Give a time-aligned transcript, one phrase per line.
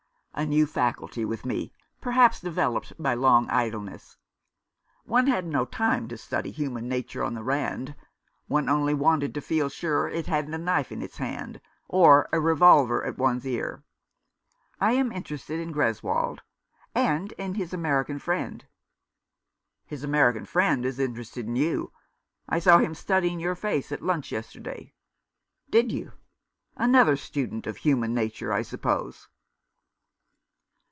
[0.33, 4.15] "A new faculty with me, perhaps developed by long idleness.
[5.03, 7.95] One had no time to study human nature on the Rand;
[8.47, 11.59] one only wanted to feel sure it hadn't a knife in its hand,
[11.89, 13.83] or a revolver at one's ear.
[14.79, 16.39] I am interested in Greswold,
[16.95, 18.65] and in his American friend.""
[19.91, 21.91] His American friend is interested in you.
[22.47, 24.93] I saw him studying your face at lunch yesterday.""
[25.77, 26.13] Did you?
[26.77, 29.27] Another student of human nature, I suppose."